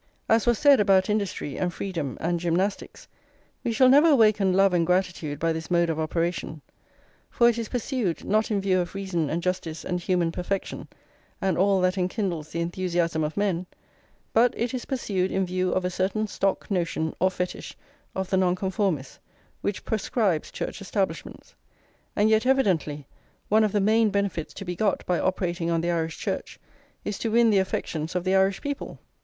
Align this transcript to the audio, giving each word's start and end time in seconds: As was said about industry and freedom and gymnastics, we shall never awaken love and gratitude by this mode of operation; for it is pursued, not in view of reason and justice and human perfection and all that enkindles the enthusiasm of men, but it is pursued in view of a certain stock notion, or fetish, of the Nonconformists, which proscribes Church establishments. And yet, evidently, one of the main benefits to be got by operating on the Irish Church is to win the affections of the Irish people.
As 0.27 0.47
was 0.47 0.57
said 0.57 0.79
about 0.79 1.11
industry 1.11 1.59
and 1.59 1.71
freedom 1.71 2.17
and 2.19 2.39
gymnastics, 2.39 3.07
we 3.63 3.71
shall 3.71 3.87
never 3.87 4.07
awaken 4.09 4.51
love 4.51 4.73
and 4.73 4.83
gratitude 4.83 5.37
by 5.37 5.53
this 5.53 5.69
mode 5.69 5.91
of 5.91 5.99
operation; 5.99 6.63
for 7.29 7.47
it 7.47 7.59
is 7.59 7.69
pursued, 7.69 8.25
not 8.25 8.49
in 8.49 8.59
view 8.59 8.79
of 8.79 8.95
reason 8.95 9.29
and 9.29 9.43
justice 9.43 9.85
and 9.85 9.99
human 10.01 10.31
perfection 10.31 10.87
and 11.39 11.55
all 11.55 11.79
that 11.81 11.99
enkindles 11.99 12.49
the 12.49 12.61
enthusiasm 12.61 13.23
of 13.23 13.37
men, 13.37 13.67
but 14.33 14.55
it 14.57 14.73
is 14.73 14.85
pursued 14.85 15.31
in 15.31 15.45
view 15.45 15.71
of 15.71 15.85
a 15.85 15.91
certain 15.91 16.25
stock 16.25 16.71
notion, 16.71 17.13
or 17.19 17.29
fetish, 17.29 17.77
of 18.15 18.31
the 18.31 18.37
Nonconformists, 18.37 19.19
which 19.61 19.85
proscribes 19.85 20.51
Church 20.51 20.81
establishments. 20.81 21.53
And 22.15 22.27
yet, 22.27 22.47
evidently, 22.47 23.05
one 23.49 23.63
of 23.63 23.71
the 23.71 23.79
main 23.79 24.09
benefits 24.09 24.55
to 24.55 24.65
be 24.65 24.75
got 24.75 25.05
by 25.05 25.19
operating 25.19 25.69
on 25.69 25.81
the 25.81 25.91
Irish 25.91 26.17
Church 26.17 26.59
is 27.05 27.19
to 27.19 27.29
win 27.29 27.51
the 27.51 27.59
affections 27.59 28.15
of 28.15 28.23
the 28.23 28.33
Irish 28.33 28.61
people. 28.61 28.97